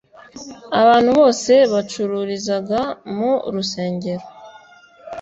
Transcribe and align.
abantu 0.81 1.09
bose 1.19 1.53
bacururizaga 1.73 2.81
mu 3.15 3.31
rusengero 3.53 4.25